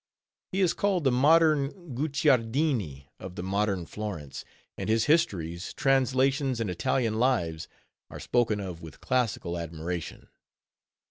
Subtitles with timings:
[0.51, 4.43] He is called the modern Guicciardini of the modern Florence,
[4.75, 7.67] and his histories, translations, and Italian Lives,
[8.09, 10.27] are spoken of with classical admiration.